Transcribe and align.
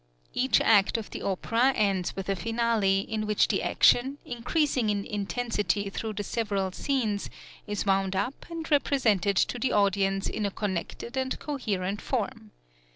Each 0.33 0.59
act 0.61 0.97
of 0.97 1.11
the 1.11 1.21
opera 1.21 1.73
ends 1.73 2.15
with 2.15 2.27
a 2.27 2.35
finale, 2.35 3.01
in 3.01 3.27
which 3.27 3.49
the 3.49 3.61
action, 3.61 4.17
increasing 4.25 4.89
in 4.89 5.05
intensity 5.05 5.91
through 5.91 6.13
the 6.13 6.23
several 6.23 6.71
scenes, 6.71 7.29
is 7.67 7.85
wound 7.85 8.15
up 8.15 8.47
and 8.49 8.67
represented 8.71 9.35
to 9.37 9.59
the 9.59 9.73
audience 9.73 10.27
in 10.27 10.43
a 10.43 10.49
connected 10.49 11.15
and 11.17 11.37
coherent 11.37 12.01
form. 12.01 12.49